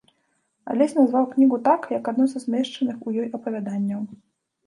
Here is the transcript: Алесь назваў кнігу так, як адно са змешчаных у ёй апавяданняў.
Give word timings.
Алесь 0.73 0.95
назваў 0.99 1.25
кнігу 1.33 1.59
так, 1.67 1.81
як 1.97 2.09
адно 2.11 2.25
са 2.31 2.41
змешчаных 2.45 2.97
у 3.11 3.13
ёй 3.25 3.27
апавяданняў. 3.39 4.01